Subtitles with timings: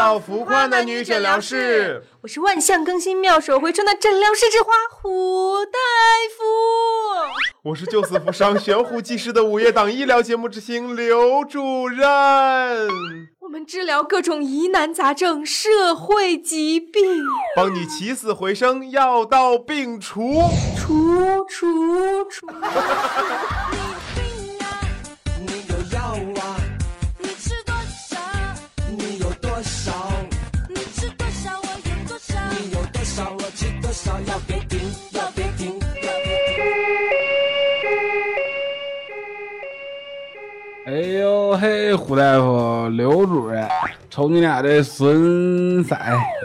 [0.00, 5.78] 到浮夸男女诊疗室，我是万象更新、妙手回春的诊疗室之花胡大
[6.34, 6.42] 夫。
[7.64, 12.08] 我是救死扶伤、悬壶济世的午夜档医疗节目之星刘主任。
[13.40, 17.02] 我们治疗各种疑难杂症、社会疾病，
[17.54, 20.40] 帮你起死回生，药到病除。
[20.78, 22.46] 除除除。
[34.46, 34.80] 别停，
[35.12, 36.62] 要别停，要别停。
[40.86, 43.68] 哎呦嘿，胡大夫、刘主任，
[44.08, 45.96] 瞅你俩这损色，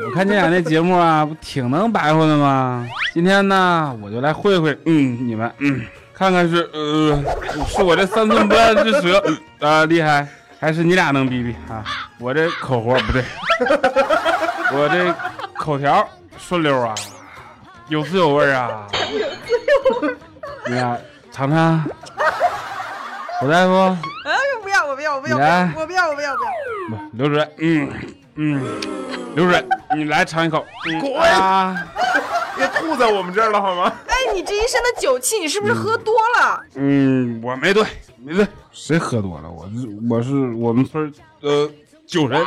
[0.06, 2.88] 我看你俩那节目啊，不挺能白活的吗？
[3.14, 5.82] 今天呢，我就来会会，嗯，你们，嗯，
[6.14, 7.24] 看看是，呃，
[7.68, 9.24] 是我这三寸不烂之舌
[9.66, 10.28] 啊、厉害，
[10.60, 11.84] 还是你俩能比比啊？
[12.20, 13.24] 我这口活不对，
[14.74, 15.14] 我这
[15.58, 16.08] 口条
[16.38, 16.94] 顺溜啊，
[17.88, 19.28] 有滋有味啊，有滋
[20.02, 20.16] 有味
[20.68, 20.98] 你俩
[21.32, 21.84] 尝尝，
[23.40, 23.98] 胡大夫。
[24.26, 26.36] 哎，不要，我不要，我不要，我不要，我不要，我不要。
[26.90, 27.94] 不，刘主任，嗯
[28.36, 28.82] 嗯，
[29.36, 30.66] 刘主任，你来尝一口。
[30.88, 31.76] 嗯滚啊！
[32.58, 33.94] 别吐在我们这儿了好吗？
[34.08, 36.60] 哎，你这一身的酒气，你是不是喝多了？
[36.76, 37.86] 嗯，我没对，
[38.18, 39.50] 没对，谁喝多了？
[39.50, 41.72] 我是我是我们村儿的
[42.08, 42.44] 酒神。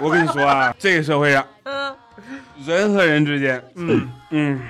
[0.00, 1.94] 我跟你说啊，这个社会上，嗯，
[2.64, 4.60] 人和人之间，嗯嗯，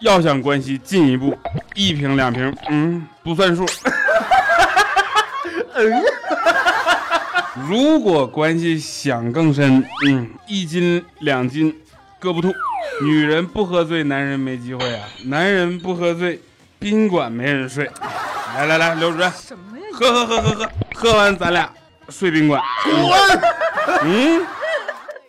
[0.00, 1.38] 要想关系进一步，
[1.74, 3.64] 一瓶两瓶，嗯，不算数。
[7.68, 11.74] 如果关系想更深，嗯，一斤两斤，
[12.18, 12.52] 搁不吐。
[13.02, 15.00] 女人不喝醉，男人没机会啊！
[15.24, 16.38] 男人不喝醉，
[16.78, 17.90] 宾馆没人睡。
[18.54, 19.84] 来来来，刘主任，什么呀？
[19.92, 21.70] 喝喝喝喝喝，喝完咱俩
[22.08, 22.60] 睡宾馆。
[22.84, 23.40] 滚！
[24.04, 24.46] 嗯，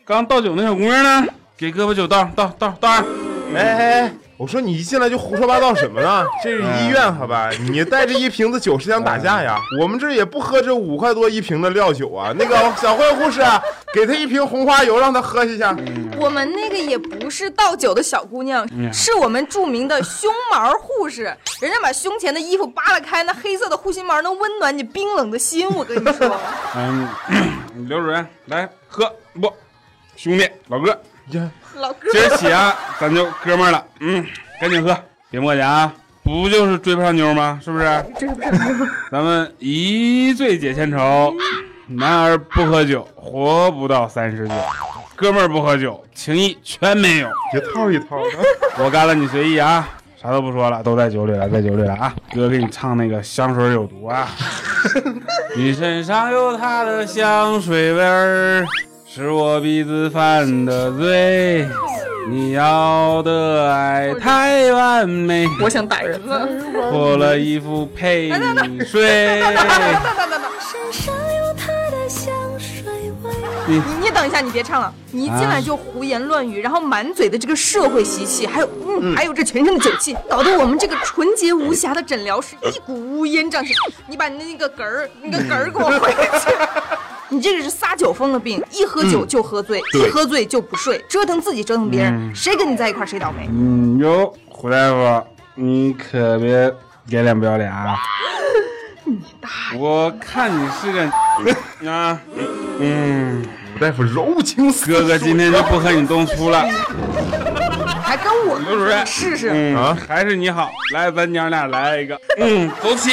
[0.04, 1.26] 刚倒酒那小姑娘呢？
[1.62, 3.06] 给胳膊酒倒倒倒倒上。
[3.54, 6.26] 哎哎哎，我说你一进来就胡说八道什么呢？
[6.44, 7.52] 这是医院好吧？
[7.70, 9.60] 你带着一瓶子酒是想打架呀？
[9.80, 12.34] 我们这也不喝这五块多一瓶的料酒啊。
[12.36, 13.62] 那个小慧护士啊，
[13.94, 15.84] 给他一瓶红花油，让他喝一下去。
[16.18, 21.26] 我们那个也不是倒酒的小姑娘，嗯是我们著名的胸毛护士。
[21.60, 25.70] 人家把胸前的衣服扒拉开，那黑色的护心毛能温暖你冰冷的心。
[25.70, 26.40] 我跟你说，
[26.76, 27.08] 嗯，
[27.88, 29.06] 刘主任来喝
[29.40, 29.54] 不，
[30.16, 33.86] 兄弟老哥，呀，老哥，今儿起啊，咱就哥们儿了。
[34.00, 34.26] 嗯，
[34.60, 34.98] 赶紧喝，
[35.30, 35.94] 别磨叽啊！
[36.24, 37.60] 不就是追不上妞吗？
[37.64, 37.86] 是不是？
[38.20, 38.88] 追不上妞？
[39.12, 41.34] 咱们一醉解千愁，
[41.88, 44.54] 男儿不喝酒，活不到三十九。
[45.16, 47.30] 哥们儿不喝酒，情谊全没有。
[47.56, 48.84] 一套一套的。
[48.84, 49.88] 我干了，你随意啊，
[50.22, 52.14] 啥都不说了，都在酒里了，在酒里了啊！
[52.34, 54.28] 哥给你唱那个香水有毒啊，
[55.56, 58.66] 你身上有他的香水味儿，
[59.14, 61.68] 是我鼻子犯的罪。
[62.30, 66.48] 你要的爱太完美，我想打人了。
[66.90, 69.44] 脱了衣服陪你睡。
[73.68, 74.94] 你你等一下，你别唱了。
[75.12, 83.74] 你一进来就胡言乱语，然后满嘴的这个社会习气，还有嗯，还有这全身的酒气，搞得我们这个纯洁无瑕的诊疗室一股乌烟瘴气。
[84.08, 86.51] 你把你的那个嗝儿，那个嗝儿给我回去。
[87.42, 93.50] 你这个是撒酒疯的病，一喝酒就喝醉，一喝醉就不睡，折腾自己折腾别人，谁跟你在一块儿谁倒霉。
[93.52, 96.72] 嗯哟，胡大夫，你可别
[97.10, 97.98] 给脸不要脸啊
[99.04, 99.50] 你大！
[99.76, 101.02] 我看你是个
[101.92, 102.22] 啊，
[102.78, 106.64] 嗯，胡大夫柔情似哥哥今天就不和你动粗了。
[108.12, 109.50] 还跟我刘主任试试。
[109.54, 113.12] 嗯啊还是你好，来，咱娘俩来一个，嗯，走起。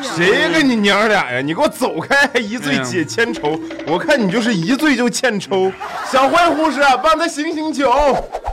[0.00, 1.42] 谁跟你娘俩呀？
[1.42, 2.40] 你给我走开！
[2.40, 5.70] 一醉解千愁，我看你就是一醉就欠抽。
[6.10, 7.92] 小坏护士啊，帮他醒醒酒。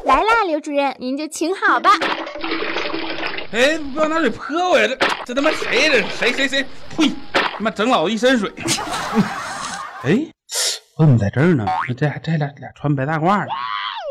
[0.03, 1.91] 来啦，刘主任，您就请好吧。
[3.53, 4.85] 哎，不要拿水泼我呀！
[4.85, 4.97] 这
[5.27, 6.65] 这他妈谁这谁谁谁？
[6.97, 7.09] 呸！
[7.31, 8.51] 他妈整老子一身水。
[10.03, 10.19] 哎，
[10.97, 11.65] 我怎么在这儿呢？
[11.97, 13.47] 这这俩俩穿白大褂的，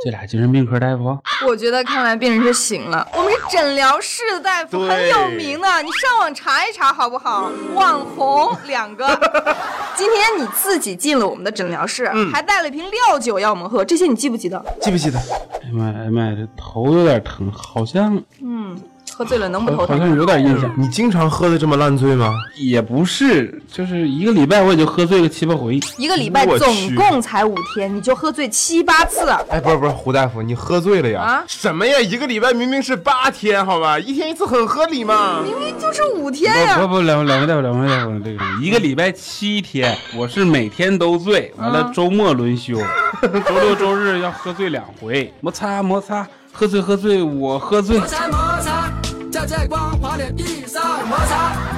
[0.04, 1.18] 这俩精神病科大夫。
[1.46, 3.08] 我觉得看来病人是醒了。
[3.14, 7.50] 我们是诊疗室的大夫，很有名的，你上网查一查好不好？
[7.72, 9.06] 网红两个。
[9.96, 14.62] 今天你自己进了我们的诊疗室，还带了一瓶料酒要我们喝，这些你记不记得？
[14.82, 15.18] 记不记得？
[15.62, 18.78] 哎呀妈呀，哎呀妈呀，这头有点疼，好像嗯，
[19.16, 19.96] 喝醉了能不头好？
[19.96, 22.32] 像有点印象，你经常喝的这么烂醉吗？
[22.56, 25.78] 也不是，就是一个礼拜我也就喝醉个七八回。
[25.96, 31.20] 一个礼拜总共才五天，你就喝醉七八次，哎，不是不是，胡大夫，你喝醉了呀？
[31.20, 32.00] 啊什么呀？
[32.00, 35.40] 一个礼拜明明是八天，好吧，一天一次很合理嘛。
[35.44, 42.74] 明明就是五天呀、不不不，两两位大夫，两位大夫，这个一个礼拜七天，我是每天都醉，完了啊周末轮休，
[43.22, 48.00] 周六周日要喝醉两回，摩擦摩擦，喝醉喝醉，我喝醉。
[49.46, 51.73] 在光滑的地上摩擦。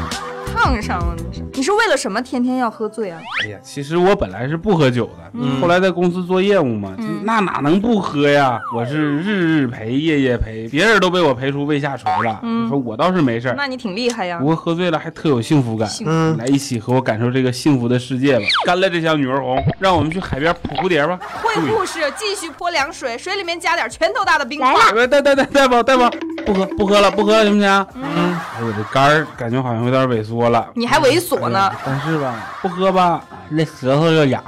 [0.57, 3.21] 烫上了，你是你是为了什么天天要喝醉啊？
[3.45, 8.59] 哎呀，其实我本来是不喝酒的，嗯后来在公司做业务嘛，那哪能不喝呀？
[8.75, 13.55] 我是日日陪，夜夜陪，别人都被我陪出胃下垂了，你说我倒是没事儿。
[13.57, 14.47] 那你挺厉害呀不。
[14.47, 18.45] 过喝醉了还特有幸福感，嗯来一起和我感受这个幸福的世界吧！
[18.65, 21.19] 干了这箱女儿红，让我们去海边捕蝴蝶吧！
[21.43, 24.73] 会护士继续泼凉水，水里面加点拳头大的冰块。
[24.73, 26.11] 来了哎，大大大大夫大夫，
[26.45, 27.87] 不喝不喝了不喝了行不行？
[27.95, 30.56] 嗯，哎我这肝儿感觉好像有点萎缩了。
[30.75, 31.71] 你还猥琐呢？
[31.85, 34.43] 但是吧，不喝吧，那舌头就痒，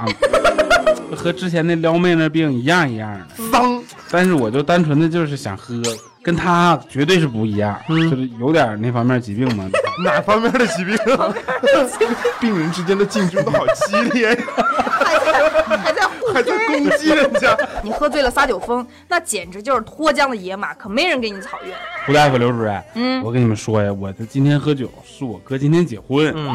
[1.15, 3.25] 和之前那撩妹那病一样一样的。
[3.51, 5.81] 脏，但是我就单纯的就是想喝，
[6.21, 9.65] 跟他绝对是不一样，就是有点那方面疾病嘛。
[10.03, 11.33] 哪方面的疾病啊？
[12.39, 14.41] 病人之间的竞争都好激烈呀，
[16.43, 17.57] 攻击人家。
[17.83, 21.75] 你喝醉了撒酒疯，那简直就是脱缰的野马，可没人给你草原。
[22.05, 26.47] 胡大夫、刘主任，嗯我跟你们说呀，我这今天喝酒是我哥今天结婚，嗯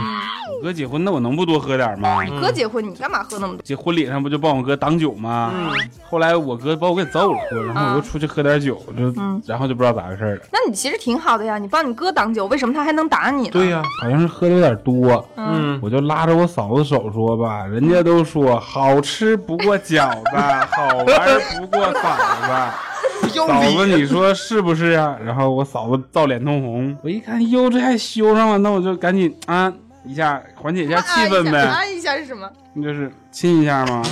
[0.59, 2.23] 我哥结婚，那我能不多喝点吗？
[2.23, 3.63] 你哥结婚，你干嘛喝那么多？
[3.63, 5.53] 结婚礼上不就帮我哥挡酒吗？
[5.55, 5.71] 嗯
[6.09, 9.13] 后来我哥把我给揍了，然后我又出去喝点酒，就、
[9.47, 13.51] 然后就不知道咋回事了，那你其实挺好的呀，你帮你哥挡酒，为什么他还能打你呢？
[13.53, 15.27] 对呀、好像是喝的有点多。
[15.47, 20.37] 嗯，我就拉着我嫂子手说吧，人家都说好吃不过饺子，
[20.71, 23.37] 好玩不过嫂子。
[23.47, 25.17] 嫂子，你说是不是啊？
[25.25, 29.73] 然后我嫂子照脸通红，我一看，哟，这还修上了，那我就赶紧啊
[30.05, 32.49] 一下缓解一下气氛呗，啊一下是什么？
[32.75, 34.03] 那就是亲一下吗。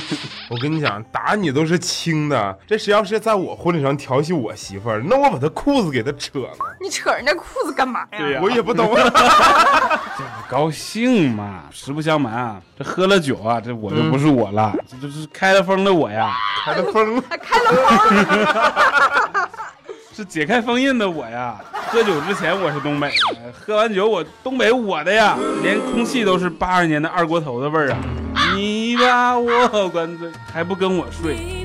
[0.48, 6.50] 我跟你讲，打你都是轻的，这谁要是在我婚礼上调戏我媳妇儿，那我把她裤子给她扯了，
[6.80, 8.18] 你扯人家裤子干嘛呀？
[8.18, 8.94] 对呀我也不懂。
[10.16, 16.32] 这高兴嘛，实不相瞒啊，这喝了酒啊，这我就不是我了，这就是开了封的我呀，
[16.64, 19.41] 开了封了， 开了花，
[20.24, 21.58] 解开封印的我呀。
[21.72, 27.98] 喝酒之前我是东北的，喝完酒我东北我的呀，连空气都是八二年的二锅头的味儿啊。
[28.56, 31.61] 你把我灌醉，还不跟我睡。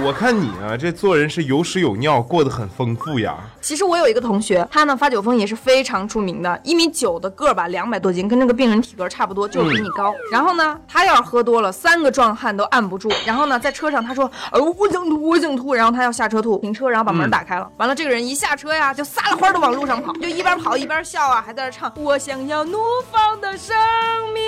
[0.00, 3.36] 我我看你啊，这做人是有屎有尿，过得很丰富呀。
[3.60, 10.14] 其实我有一个同学，他呢发酒疯也是非常出名的，一米九的个儿吧，两百多斤，跟那个病人体格差不多，就是比你高。
[10.30, 13.10] 然后呢，他要是喝多了，三个壮汉都按不住。
[13.26, 15.74] 然后呢，在车上他说，呃，我想吐，我想吐。
[15.74, 17.68] 然后他要下车吐，停车，然后把门打开了。
[17.76, 22.78] 完了，这个人一下车呀，就撒了欢儿的往路上跑，就一边跑一边笑啊，还在那唱，我想要怒
[23.10, 23.74] 放的生
[24.32, 24.42] 命。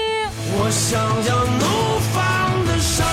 [0.61, 3.05] 我想要怒放的生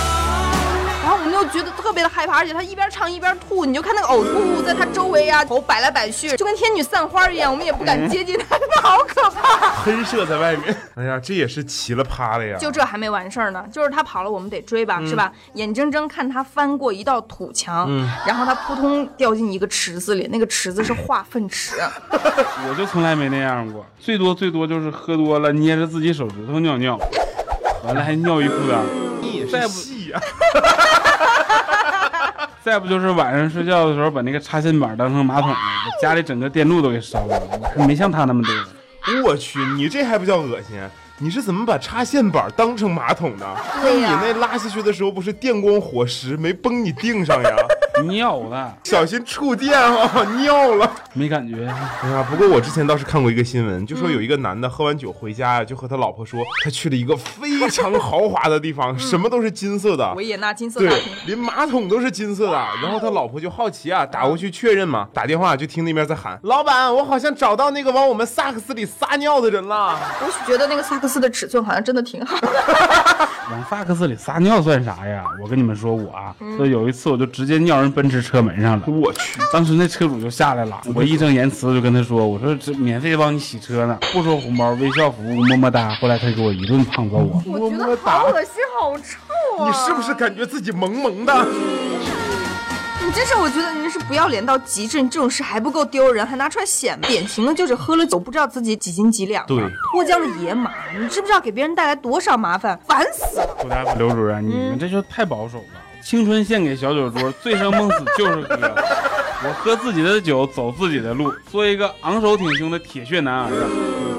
[1.05, 9.69] 然后我们就觉得特别的害怕，而且他一边唱一边吐，你就看那个呕吐物在他周围呀、头摆来摆去，就跟天女散花一样，我们也不敢接近他， 真的好可怕。
[9.85, 12.57] 喷射在外面，哎呀，这也是奇了趴了呀。
[12.57, 15.31] 就这还没完事儿呢，就是他跑了，我们得追吧，是吧？
[15.53, 17.87] 眼睁睁看他翻过一道土墙，
[18.25, 21.75] 然后他扑通掉进一个池子里，那个池子是化粪池。
[22.67, 26.99] 我就从来没那样过，最多最多就是喝多了捏着自己手指头尿尿，
[27.85, 28.79] 完了还尿一裤裆，
[29.21, 29.73] 你也再不
[32.63, 35.53] 再不就是晚上睡觉的时候把那个插线板当成马桶
[36.01, 37.39] 家里整个电路都给烧了，
[37.75, 38.51] 我没像他那么多。
[39.23, 40.81] 我去，你这还不叫恶心？
[41.19, 43.47] 你是怎么把插线板当成马桶的？
[43.83, 47.55] 你那拉下去的时候不是电光火石，没崩你腚上呀？
[48.03, 50.23] 尿了小心触电啊！
[50.41, 50.89] 尿了。
[51.13, 51.65] 没感觉，
[52.03, 60.13] 哎呀，不过我之前倒是看过一个新闻，就说有一个男的喝完酒回家呀，就和他老婆说，他去了一个非常豪华的地方，什么都是金色的。
[60.15, 62.57] 维也纳金色大对厅，，连马桶都是金色的。
[62.83, 69.97] 然后他老婆就好奇啊，打过去确认嘛，打电话就听那边在喊：“老板，我好像找到那个往我们萨克斯里撒尿的人了。
[70.21, 72.49] 我觉得那个萨克斯的尺寸好像真的挺好的。
[73.51, 75.23] 往萨克斯里撒尿算啥呀？
[75.41, 78.83] 我跟你们说，我啊，就有一次我就直接尿人奔驰车门上了”。
[78.91, 87.41] 我去，当时那车主就下来了，我义正言辞就跟他说：“我说这免费帮你洗车呢，不收红包，微笑服务，么么哒。”后来他给我一顿胖揍啊！
[87.45, 89.67] 我觉得好恶心，好臭啊！
[89.67, 91.47] 你是不是感觉自己萌萌的？
[93.05, 99.57] 你真是，我觉得你是不要脸到极致，你这种事还不够丢人，还拿出来显摆，典型的就是喝了酒不知道自己几斤几两，对，
[99.91, 102.79] 脱缰的野马，你知不知道给别人带来多少麻烦？
[102.87, 103.55] 烦死了！
[103.59, 105.81] 胡大夫、刘主任，你们这就太保守了。
[106.05, 108.75] 青春献给小酒桌， 醉生梦死就是哥。
[109.43, 113.65] 我喝自己的酒，走自己的路，做一个昂首挺胸的铁血男儿啊！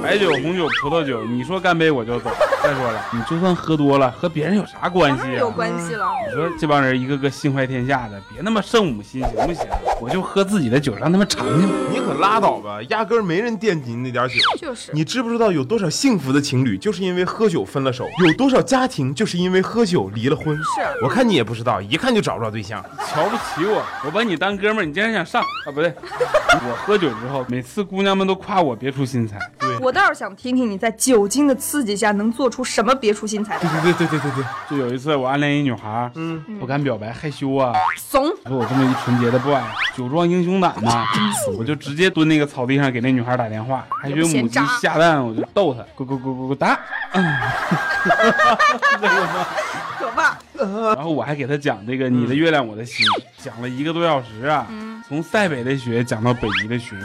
[0.07, 2.31] 白酒、红酒、葡萄酒，你说干杯我就走。
[2.63, 5.39] 再说了，你就算喝多了，和别人有啥关系啊？
[5.39, 6.07] 有关系了。
[6.29, 9.67] 你说这帮人一个个心怀天下的，别那么圣母心行不行？
[10.01, 11.69] 我就喝自己的酒，让他们尝尝。
[11.93, 14.35] 你可拉倒吧，压根儿没人惦记你那点酒。
[14.59, 18.07] 就是，你知不知道有多少幸福的情侣就是因为喝酒分了手？
[18.25, 20.57] 有多少家庭就是因为喝酒离了婚？
[20.57, 20.63] 是
[21.03, 22.81] 我看你也不知道，一看就找不着对象。
[23.09, 25.73] 瞧不起我，我把你当哥们儿，你竟然想上啊？
[25.73, 25.93] 不对，
[26.69, 29.39] 我喝酒之后，每次姑娘们都夸我别出心裁。
[29.59, 33.69] 对我倒是想听听你在酒精的刺激下能做出什么别出心裁的。
[33.83, 37.73] 对对对对对对，就有一次我暗恋一女孩，嗯，不敢表白，害羞啊。
[37.97, 39.61] 怂，说我这么一纯洁的 boy，
[39.97, 41.07] 酒壮英雄胆嘛，
[41.59, 46.79] 我就直接蹲那个草地上给那女孩打电话，还学母鸡下蛋，我就逗她，咕咕咕咕咕哒。
[49.99, 50.37] 可怕。
[50.95, 53.07] 然后我还给她讲这个你的月亮我的心，
[53.39, 54.67] 讲了一个多小时啊，
[55.09, 56.97] 从塞北的雪讲到北极的雪，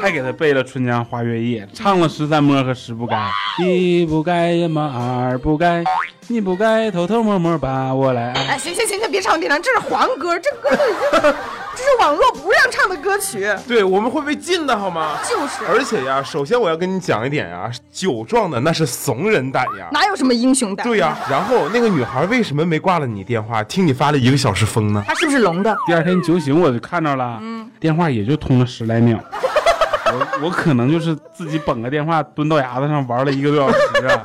[0.00, 3.16] 还给他背了《春江花月夜》，唱了十三摸和十不该，
[3.60, 5.82] 一不该呀嘛，二不该，
[6.28, 8.46] 你不该偷偷摸摸把我来爱。
[8.50, 11.32] 哎，行行行行，别唱别唱，这是黄歌，这歌都已经，
[11.78, 13.48] 这是网络不让唱的歌曲。
[13.68, 15.16] 对，我们会被禁的好吗？
[15.22, 19.88] 就是，而且呀，首先我要跟你讲一点呀，酒壮的那是怂人胆呀。
[19.92, 20.84] 哪有什么英雄胆？
[20.84, 23.62] 对呀、然后那个女孩为什么没挂了你电话？
[23.62, 25.04] 听你发了一个小时疯呢？
[25.06, 25.76] 她是不是聋的？
[25.86, 29.16] 第二天酒醒我就看着了，嗯电话也就通了十来秒。
[30.10, 34.24] 我我可能就是自己捧个电话蹲到牙子上玩了一个多小时啊！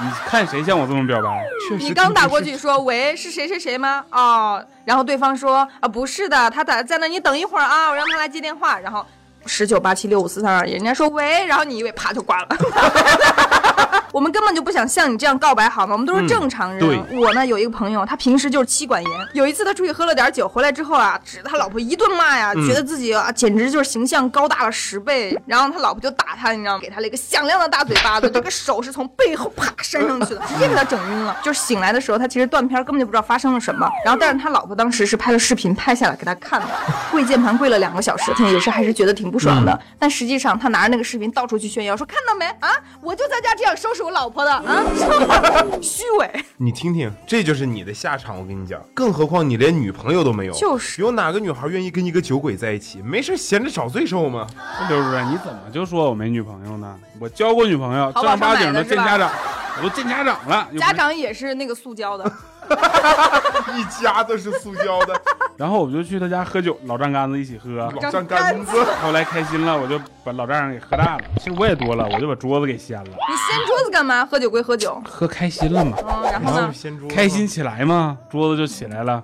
[0.00, 1.44] 你看谁像我这么表白？
[1.68, 4.04] 确实，你刚打过去说喂，是谁谁谁吗？
[4.10, 8.78] 哦，然后对方说啊不是的，他打在那，你等一会儿啊，我让他来接电话。
[8.80, 9.06] 然后
[9.46, 12.48] 十九八七六五四三二一，人家说喂，然后你以为啪就挂了。
[14.12, 15.92] 我们根本就不想像你这样告白，好吗？
[15.92, 16.78] 我们都是正常人。
[16.78, 19.12] 对我呢有一个朋友，他平时就是妻管严。
[19.32, 25.36] 有一次他出去喝了点酒，回来之后啊，指着他老婆一顿骂呀，觉得自己啊简直就是形象高大了十倍。
[25.46, 26.80] 然后他老婆就打他，你知道吗？
[26.80, 31.36] 给他了一个响亮的大嘴巴子，这个手是从背后啪扇上去的，直接给他整晕了。
[31.42, 33.90] 就是醒来的时候，他其实断片，根本就不知道发生了什么。
[34.04, 36.66] 然后但是他老婆当时是拍了视频拍下来给他看的，
[37.10, 39.76] 跪键盘跪了两个小时，也是还是觉得挺不爽的。
[39.98, 44.84] 但实际上他拿着那个视频到处去炫耀，说看到没啊，我就在家这样收拾我老婆的啊，
[45.82, 46.44] 虚伪。
[46.58, 48.38] 你听听，这就是你的下场。
[48.38, 53.02] 我跟你讲，更何况你连女朋友都没有，就是有哪个女孩愿意跟一个酒鬼在一起？
[53.02, 54.46] 没事闲着找罪受吗？
[54.88, 56.96] 刘主任，你怎么就说我没女朋友呢？
[57.18, 59.30] 我交过女朋友，正儿八经的见家长，
[59.78, 60.68] 我都见家长了。
[60.78, 62.32] 家长也是那个塑胶的，
[63.76, 65.20] 一家都是塑胶的，
[65.56, 67.90] 然后我就去他家喝酒，老丈杆子一起喝。
[67.94, 68.84] 老丈杆子。
[69.02, 71.24] 后来开心了，我就把老丈人给喝大了。
[71.38, 73.04] 其实我也多了，我就把桌子给掀了。
[73.04, 74.24] 你掀桌子干嘛？
[74.24, 76.72] 喝酒归喝酒，喝开心了嘛，嗯，然后呢？
[76.72, 79.22] 掀桌子开心起来嘛，桌子就起来了。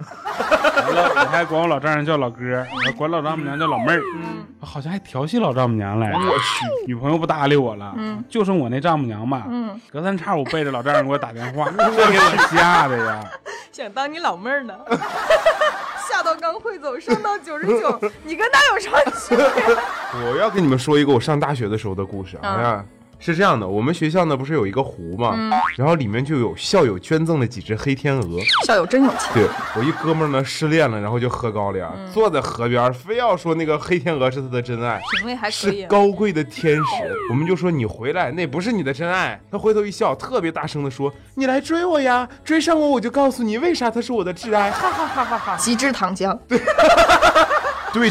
[0.76, 4.00] 完了，我还管我老丈人叫老哥，我管老丈母娘叫老妹儿，
[4.60, 6.18] 我好像还调戏老丈母娘来着。
[6.18, 13.20] 我去，女朋友不搭理我了，嗯就剩我那丈母娘吧，嗯隔三差五背着老丈人给我打电话，这给我吓的呀。
[13.72, 14.74] 想当你老妹儿呢。
[16.40, 19.76] 刚会走，上到九十九， 你跟他有什么区别？
[20.30, 22.40] 我要跟你们说一个我上大学的时候的故事啊。
[22.42, 22.84] 嗯哎呀
[23.20, 25.36] 是这样的，我们学校呢不是有一个湖嘛，
[25.76, 28.40] 然后里面就有校友捐赠了几只黑天鹅。
[28.66, 29.46] 校友真有钱，对
[29.76, 35.00] 我一哥们儿呢失恋了，然后就喝高粱，嗯坐在河边，非要说那个黑天鹅是他的真爱。
[35.18, 35.82] 品味还可是以。
[35.82, 36.82] 啊高贵的天使，
[37.30, 39.38] 我们就说你回来，那不是你的真爱。
[39.50, 45.56] 他回头一笑，特别大声的说：“你来追我呀，追上我我就告诉你为啥他是我的挚爱。”哈哈哈哈哈！
[45.60, 46.58] 极致糖浆，对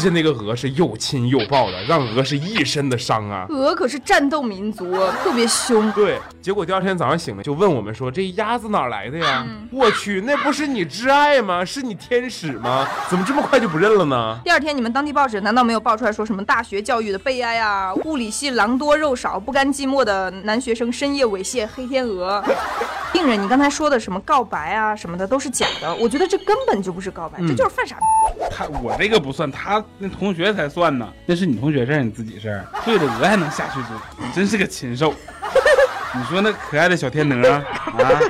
[0.00, 3.46] 着那个鹅是又亲又抱的，让鹅是一身的伤啊。
[3.48, 5.90] 鹅可是战斗民族，特别凶。
[5.92, 11.64] 对，结果第二天早上醒了，就问我们说：“这鸭子哪来的呀？”嗯我去，那不是你挚爱吗？
[11.64, 12.88] 是你天使吗？
[13.08, 14.38] 怎么这么快就不认了呢？
[14.44, 17.94] 第二天，你们当地报纸难道没有爆出来说什么大学教育的悲哀啊？
[18.04, 22.42] 物理系狼多肉少、不甘寂寞的男学生深夜猥亵黑天鹅。
[23.12, 28.02] 病人，你刚才说的什么告白啊什么的都是假的，我觉得这根本就不是告白，这就是犯傻逼。
[28.50, 32.64] 他我这个不算，他那同学才算呢，那是你同学事儿，你自己事儿。
[32.84, 35.12] 对着鹅还能下去追，你真是个禽兽。
[36.16, 37.62] 你说那可爱的小天鹅啊，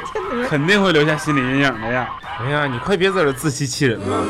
[0.48, 2.10] 肯定会留下心理阴影的呀。
[2.40, 4.24] 哎呀，你快别在这自欺欺人了。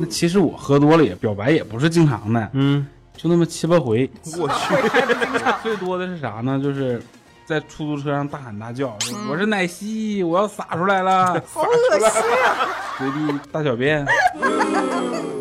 [0.00, 4.08] 那其实我喝多了也表白也不是经常的，嗯，就那么七八回。
[4.38, 4.74] 我去，
[5.62, 6.60] 最多的是啥呢？
[6.62, 7.02] 就是
[7.48, 12.68] 在出租车上大喊大叫，说我是奶昔，我要洒出来了，好恶心啊！
[12.98, 14.04] 随地大小便，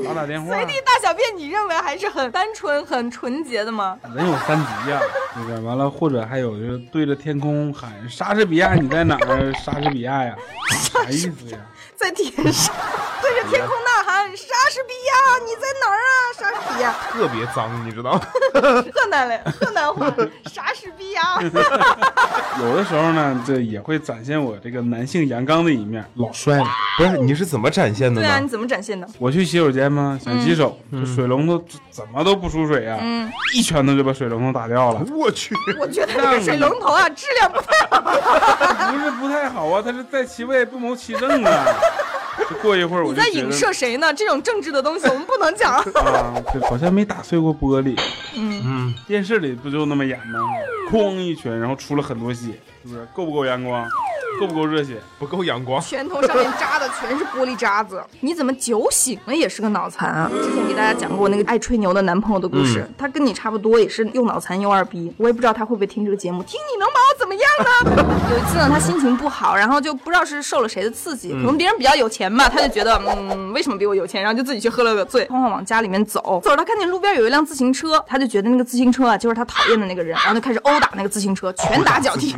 [0.06, 0.56] 打打电话。
[0.56, 4.00] 随地大小便，你认为还是很单纯、很纯洁的吗？
[4.16, 5.02] 人有三急呀、
[5.36, 9.52] 那个完了，或者还有就是对着天空喊“莎士比亚你在哪儿？
[9.56, 10.34] 莎士比亚呀，
[10.80, 11.58] 啥意思呀？
[11.98, 12.74] 在天上，
[13.22, 16.14] 对着天空呐喊：“莎士比亚，你在哪儿啊？
[16.38, 18.22] 莎士比亚，特别脏，你知道吗？
[18.54, 20.08] 河南嘞，河南话，
[20.46, 21.42] 莎士比亚。
[22.62, 26.66] 有的时候呢，这也会展现我这个男性阳刚的一面，老帅了。
[27.00, 28.48] 不是，你是怎么展现的对啊，你？
[28.48, 29.08] 怎么展现的？
[29.18, 35.02] 我去洗手间吗，想洗手，这水龙头怎么都不出水啊，嗯一拳头就把水龙头打掉了。
[35.12, 37.98] 我去，我觉得这个水龙头啊，质量不太好。
[38.92, 41.66] 不是不太好啊，它是在其位不谋其政啊。
[42.50, 44.14] 就过一会儿我你在影射谁呢？
[44.14, 45.74] 这种政治的东西我们不能讲。
[45.96, 48.00] 啊，这好像没打碎过玻璃。
[48.36, 50.40] 嗯，嗯，电视里不就那么演吗？
[50.92, 53.06] 哐一拳，然后出了很多血，是不是？
[53.14, 53.86] 够不够阳光？
[54.40, 55.02] 够不够热血？
[55.20, 55.82] 不够阳光。
[55.82, 58.04] 拳头上面扎的全是玻璃渣子。
[58.22, 60.30] 你怎么酒醒了也是个脑残啊？
[60.32, 65.12] 之前给大家讲过那个爱吹牛的男朋友的故事，他跟你差不多，也是又脑残又二逼。
[65.18, 68.28] 我也不知道他会不会听这个节目，听你能把我怎么样呢？
[68.32, 74.22] 有一次呢，他心情不好，然后就不知道是受了谁的刺激，可能别人比较有钱吧，他就觉得嗯，为什么比我有钱？
[74.22, 76.40] 然后就自己去喝了个醉，慌慌往家里面走。
[76.44, 82.36] 走着他看见路边有一辆自行车，他就觉得那个自行车啊就是他讨厌的那个人，然后就开始殴打那个自行车，拳打脚踢。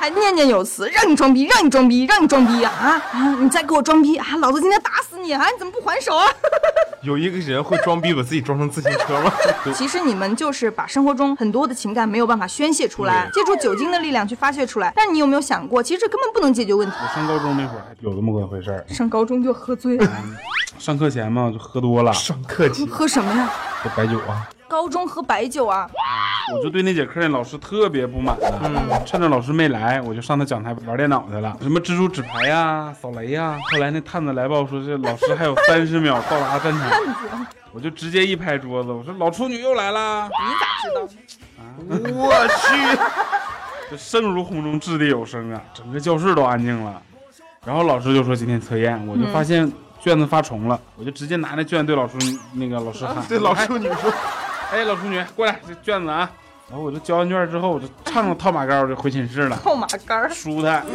[0.00, 2.88] 还念念有词，让你装逼，让你装逼，让你装逼啊啊！
[3.12, 4.28] 啊你再给我装逼啊！
[4.38, 5.44] 老子今天打死你啊！
[5.50, 6.24] 你怎么不还手啊？
[7.04, 9.30] 有一个人会装逼把自己装成自行车吗？
[9.76, 14.90] 其实你们就是把生活中很多的情感没有办法宣泄出来，借助酒精的力量去发泄出来。
[14.96, 16.96] 但你有没有想过，其实这根本不能解决问题。
[17.02, 20.10] 我上高中那会儿有这么个回事儿，上高中就喝醉了，
[20.78, 23.50] 上课前嘛就喝多了，上课前喝什么呀？
[23.82, 24.48] 喝白酒啊。
[24.70, 25.90] 高中喝白酒啊？
[26.54, 33.58] 我就对那节课那老师特别不满嗯、趁着老师没来，我就上他讲台玩电脑去了，什么蜘蛛纸牌呀、扫雷呀。
[33.72, 36.88] 后来那探子来报说，这老师还有三十秒到达战场，
[37.72, 40.28] 我就直接一拍桌子，我说老处女又来啦！
[40.28, 41.02] 你咋知道？
[41.58, 41.74] 啊
[42.14, 42.98] 我去，
[43.90, 47.02] 这声如洪钟，掷地有声啊，整个教室都安静了。
[47.64, 52.14] 然后老师就说今天测验，我就发现卷子发重了，我就直接拿那卷对老师
[52.54, 54.12] 那个老师喊，对老处女说，
[54.72, 56.30] 哎，老处女过来，这卷子啊。
[56.68, 60.32] 然后我就交完卷之后，我就唱着套马杆，我就回寝室了，套马杆。
[60.32, 60.86] 舒坦。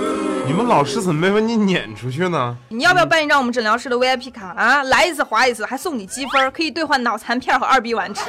[0.46, 2.58] 你们老师怎么没把你撵出去呢？
[2.70, 4.84] 你要不要办一张我们诊疗室的 VIP 卡啊？
[4.84, 8.22] 来一次划一次，还送你积分，可以兑换脑残片和二逼丸吃。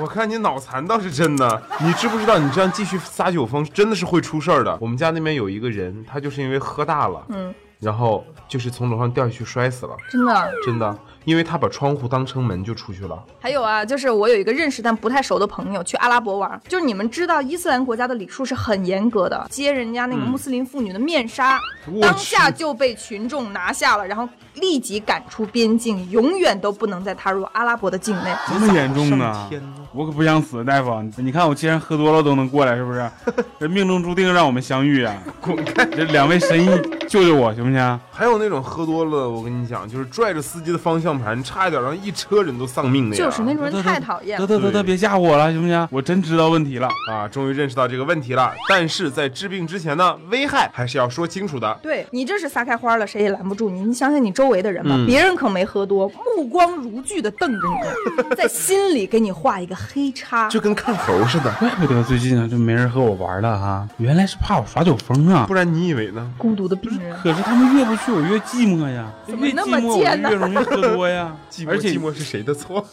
[0.00, 4.76] 我看你脑残倒是真的，你知不知道你这样继续撒酒疯真的是会出事儿的。
[4.80, 10.52] 我们家那边有一个人，他就是因为喝大了，嗯，然后就是从楼上掉下去摔死了，真的。
[10.64, 13.22] 真的，因为他把窗户当成门就出去了。
[13.40, 21.60] 还有啊，就是我有一个认识但不太熟的朋友去阿拉伯玩，就是你们知道伊斯兰国家的礼数是很严格的，揭人家那个穆斯林妇女的面纱，
[21.92, 28.34] 我当下就被群众拿下了，然后立即赶出边境，永远都不能再踏入阿拉伯的境内。
[28.48, 29.50] 这么严重呢？
[29.92, 31.02] 我可不想死，大夫。
[31.16, 33.10] 你看我既然喝多了都能过来，是不是？
[33.58, 35.16] 这命中注定让我们相遇啊！
[35.40, 35.86] 滚开！
[35.86, 36.68] 这两位神医
[37.08, 38.00] 救救我行不行？
[38.10, 43.24] 还有那种喝多了，我跟你讲，就是拽着司机的方向盘，差一点让一车人都丧命的呀。
[43.24, 44.46] 就是那种人太讨厌了。
[44.46, 45.88] 得得得得，别吓唬我了，行不行？
[45.90, 46.88] 我真知道问题了。
[47.10, 48.52] 啊，终于认识到这个问题了。
[48.68, 51.78] 但是在治病之前呢，危害还是要说清楚的。
[51.82, 53.80] 对你这是撒开花了，谁也拦不住你。
[53.80, 60.48] 你想想你周围的人吧，别人可没喝多，目光如炬的瞪着你， 在心里给你画一个黑叉。
[60.48, 65.54] 就跟看猴似的，怪不得最近啊，就没人和我玩了哈，原来是怕我耍酒疯啊不。
[65.54, 66.30] 然你以为呢？
[66.36, 69.10] 孤独的病人，可是他们越不去，我越寂寞呀。
[69.26, 71.34] 越怎么那么寂寞，我贱呢就越容易喝多呀。
[71.50, 72.84] 寂寞而且寂寞是谁的错？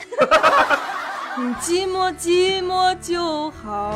[1.36, 3.92] 你寂寞寂寞就好。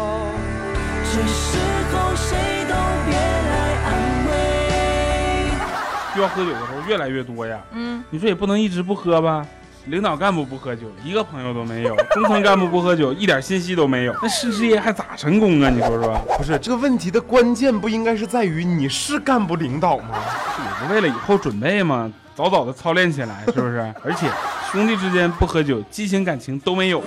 [1.05, 1.57] 这时
[1.93, 2.75] 候谁都
[3.09, 3.36] 别。
[6.17, 7.59] 需要喝酒的时候越来越多呀。
[7.73, 9.45] 嗯，你说也不能一直不喝吧？
[9.85, 14.15] 领导干部不喝酒，一个朋友都没有； 中层干部不喝酒，一点信息都没有。
[14.19, 15.69] 那市事业还咋成功啊？
[15.69, 20.17] 你说说，不是这个问题的关键，不应该是在于你是干部领导吗？
[20.57, 23.77] 你不为了以后准备吗，早早的操练起来，是不是？
[24.03, 24.27] 而且
[24.71, 27.05] 兄弟之间不喝酒，激情感情都没有啊。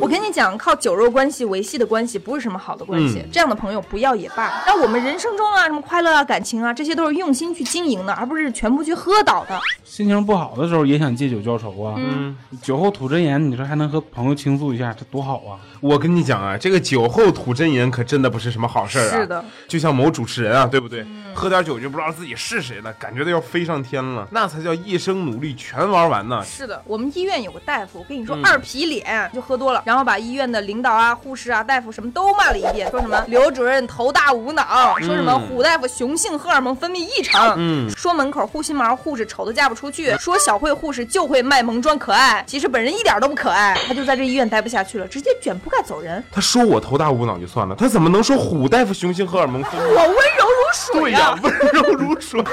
[0.00, 4.62] 我跟你讲，靠酒肉关系维系的关系不是什么好的关系，嗯这样的朋友不要也罢。
[4.66, 9.58] 那我们人生中啊，什么快乐啊、感情啊，这些都是用心去经营的，而不是全部去喝倒的。
[9.82, 11.94] 心情不好的时候也想借酒浇愁啊。
[11.96, 15.58] 嗯，酒后吐真言，你说还能和朋友倾诉一下，这多好啊！
[15.80, 19.16] 我跟你讲啊，这个酒后吐真言可真的不是什么好事儿啊。
[19.16, 21.06] 是的，就像某主持人啊，对不对？
[21.34, 26.42] 喝点酒就不知道自己是谁了，感觉都要飞上天了，那才叫一生努力全玩完呢。
[26.44, 46.22] 是的，我们医院有个大夫，我跟你说，嗯二皮脸就喝多了，然后把医院的领导啊、护士啊、大夫什么都骂了一遍，说什么刘主任头大无脑，说什么虎大夫雄性荷尔蒙分泌异常，嗯说门口护心毛护士丑的嫁不出去，说小慧护士就会卖萌装可爱，其实本人一点都不可爱，他就在这医院待不下去了，直接卷铺盖走人。
[46.32, 49.84] 他说我头大无脑就算了，他怎么能说虎大夫雄性荷尔蒙分泌？
[49.84, 52.42] 我温柔如水对呀啊，，温柔如水。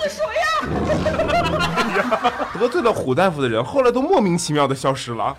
[0.00, 1.39] 似水呀、
[2.58, 5.36] 得罪了虎大夫的人，后来都莫名其妙的消失了。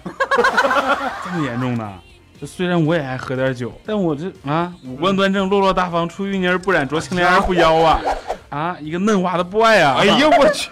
[1.24, 1.94] 这么严重呢？
[2.40, 8.02] 这虽然我也爱喝点酒，但我这啊五官端正、落落大方、出淤泥而不染、濯清涟而不妖啊！
[8.50, 9.98] 啊，一个嫩滑的 boy 啊！
[10.00, 10.70] 哎呀，我去，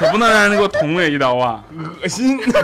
[0.00, 1.62] 可不能让人给我捅我一刀啊！
[2.02, 2.38] 恶心！
[2.38, 2.54] 嫩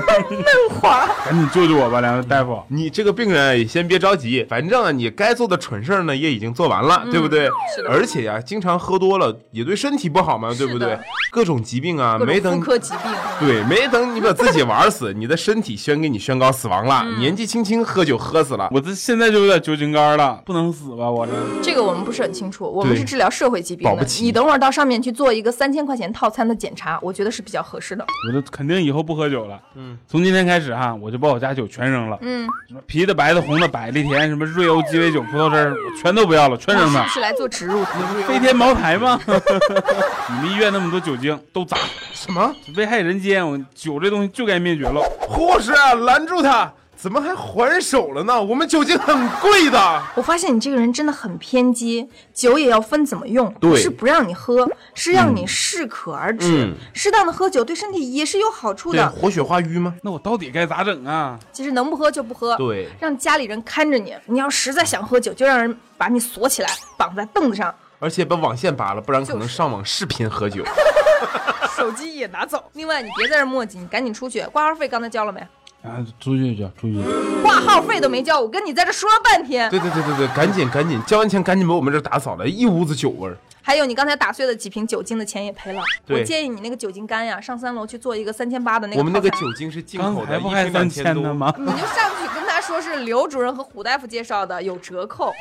[0.80, 2.62] 滑，赶紧救救我吧，两位大夫！
[2.68, 7.46] 你这个病人也先别着急，反正啊，你该做的蠢事儿呢也已经做完了，对不对？
[7.48, 11.00] 嗯是的而且呀、经常喝多了也对身体不好嘛，对不对是的？
[11.30, 13.12] 各种疾病啊，没等妇科疾病。
[13.38, 17.02] 对，没等你把自己玩死，你的身体先给你宣告死亡了。
[17.04, 21.10] 嗯年纪轻轻喝酒喝死了，我这现在就有点酒精肝了，不能死吧？
[21.10, 23.90] 我这这个我们不是很清楚，我们是治疗社会疾病的。
[23.90, 28.04] 保不齐你等会儿到上面去做一个三千块钱套餐的检查，我觉得是比较合适的。
[28.28, 29.60] 我就肯定以后不喝酒了。
[29.74, 37.04] 嗯，从今天开始哈，我就把我家酒全扔了，嗯，什么啤的、白的、红的、百利甜，什么瑞欧鸡尾酒、葡萄汁儿，我全都不要了，全扔了。
[37.06, 37.86] 是是来做植入的？
[38.26, 39.20] 飞天茅台吗？
[39.26, 41.76] 你们医院那么多酒精都砸，
[42.12, 42.54] 什么？
[42.76, 43.46] 危害人间！
[43.46, 45.00] 我酒这东西就该灭绝了。
[45.20, 46.72] 护士啊拦住他！
[46.96, 48.42] 怎么还还手了呢？
[48.42, 50.02] 我们酒精很贵的。
[50.14, 56.64] 我发现你这个人真的很偏激，酒也要分怎么用，不是不让你喝，是让你适可而止。
[56.64, 59.10] 嗯适当的喝酒对身体也是有好处对，的。
[59.10, 59.94] 活血化瘀吗？
[60.02, 61.38] 那我到底该咋整啊？
[61.52, 64.16] 其实能不喝就不喝，对让家里人看着你。
[64.24, 70.64] 你要实在想喝酒，就让人把你锁起来，绑在凳子上，而且把网线拔了，不然可能上网视频喝酒。
[71.76, 72.62] 手机也拿走。
[72.72, 74.42] 另外，你别在这磨叽，你赶紧出去。
[74.46, 75.46] 挂号费刚才交了没？
[75.86, 77.00] 啊，出去去出去。
[77.42, 79.70] 挂号费都没交，我跟你在这说了半天。
[79.70, 83.38] 对对对对对，赶紧赶紧，交完钱赶紧把我们这儿打扫了，一屋子酒味儿。
[83.62, 85.82] 还有你刚才打碎的几瓶酒精的钱也赔了。
[86.08, 91.34] 我建议你那个酒精肝呀，上三楼去做一个三千八的那个我们那个酒精是进口的，才不还三一瓶两多千呢？
[91.34, 91.54] 吗？
[91.58, 95.32] 你就上去跟他说是刘主任和胡大夫介绍的，有折扣。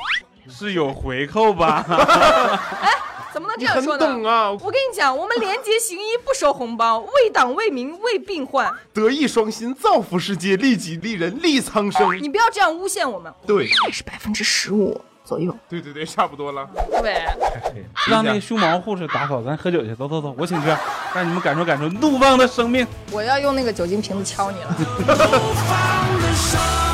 [0.47, 1.83] 是有回扣吧？
[3.35, 4.05] 怎么能这样说呢？
[4.05, 8.73] 懂啊，我跟你讲，我们廉洁行医，不收红包，为党为民为病患。
[8.93, 12.17] 德艺双馨，造福世界，利己利人，利苍生。
[12.23, 13.29] 你不要这样诬陷我们。
[13.45, 15.53] 对还是百分之十五左右。
[15.67, 16.65] 对对对，差不多了。
[17.01, 17.25] 对，
[18.07, 20.73] 让那个胸毛护士打扫，咱喝酒去，走走走，我请客，
[21.13, 22.87] 让你们感受感受怒放的生命。
[23.11, 24.73] 我要用那个酒精瓶子敲你了。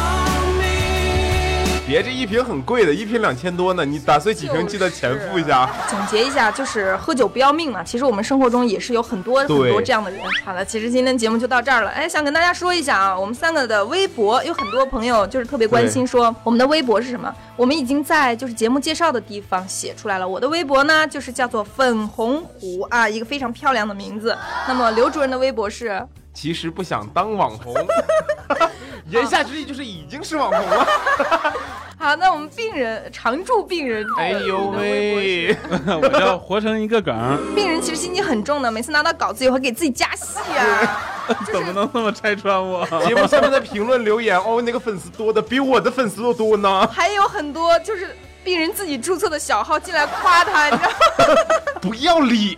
[1.92, 5.70] 别这一瓶很贵的，一瓶两千多呢，你打碎几瓶记得钱付一下。
[5.90, 7.84] 总结一下，就是喝酒不要命嘛。
[7.84, 10.22] 其实我们生活中也是有很多很多这样的人。
[10.46, 11.90] 好了，其实今天节目就到这儿了。
[11.90, 17.36] 哎，想跟大家说一下啊，我们三个的微博有很多朋友就是特别关心说我们的微博是什么。
[17.62, 20.28] 我们已经在就是节目介绍的地方写出来了。
[20.28, 24.36] 我的微博呢就是叫做粉红狐啊，一个非常漂亮的名字。
[24.68, 27.76] 那么刘主任的微博是其实不想当网红，
[29.12, 30.88] 言下之意就是已经是网红了。
[32.02, 35.56] 好，那我们病人常驻病人，哎呦喂，
[36.02, 37.16] 我要活成一个梗，
[37.54, 41.00] 病人其实心机很重的，每次拿到稿子也会给自己加戏啊。
[41.46, 42.84] 怎么能那么拆穿我？
[43.06, 46.88] 节目下面的评论留言哦，那个粉丝多的比我的粉丝都多呢。
[46.88, 51.36] 还有很多就是病人自己注册的小号进来夸他，你知道吗？
[51.80, 52.58] 不要脸！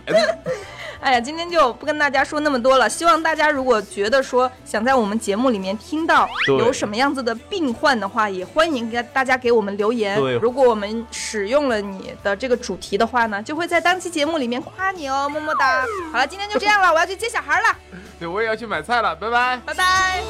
[1.04, 2.88] 哎呀，今天就不跟大家说那么多了。
[2.88, 10.36] 希望大家如果觉得说想在我们节目里面听到有什么样子的病患的话，也欢迎给大家给我们留言对。
[10.36, 15.84] 如果我们使用了你的这个主题的话呢，就会在当期节目里面夸你哦，么么哒。
[16.10, 17.76] 好了，今天就这样了，我要去接小孩了，
[18.18, 19.60] 对，我也要去买菜了，拜拜。
[19.66, 20.22] 拜拜。